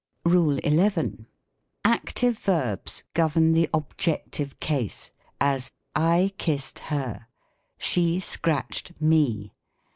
RULE 0.25 0.59
XL 0.67 1.05
Active 1.85 2.35
verbs 2.39 3.03
govern 3.13 3.53
the 3.53 3.69
objective 3.71 4.59
case: 4.59 5.11
as," 5.39 5.69
I 5.95 6.33
kiss 6.39 6.73
ed 6.75 6.79
her." 6.85 7.27
"She 7.77 8.19
scratched 8.19 8.93
me." 8.99 9.53